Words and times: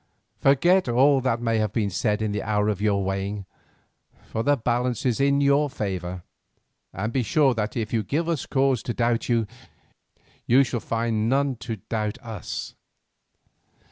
Forget 0.39 0.89
all 0.89 1.21
that 1.21 1.43
may 1.43 1.59
have 1.59 1.71
been 1.73 1.91
said 1.91 2.23
in 2.23 2.31
the 2.31 2.41
hour 2.41 2.69
of 2.69 2.81
your 2.81 3.03
weighing, 3.03 3.45
for 4.23 4.41
the 4.41 4.57
balance 4.57 5.05
is 5.05 5.19
in 5.21 5.41
your 5.41 5.69
favour, 5.69 6.23
and 6.91 7.13
be 7.13 7.21
sure 7.21 7.53
that 7.53 7.77
if 7.77 7.93
you 7.93 8.01
give 8.01 8.27
us 8.27 8.47
no 8.49 8.53
cause 8.55 8.81
to 8.81 8.95
doubt 8.95 9.29
you, 9.29 9.45
you 10.47 10.63
shall 10.63 10.79
find 10.79 11.29
none 11.29 11.55
to 11.57 11.75
doubt 11.87 12.17
us. 12.23 12.73